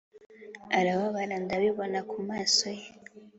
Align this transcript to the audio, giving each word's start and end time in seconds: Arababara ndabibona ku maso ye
Arababara 0.77 1.35
ndabibona 1.43 1.99
ku 2.09 2.17
maso 2.29 2.67
ye 2.79 2.87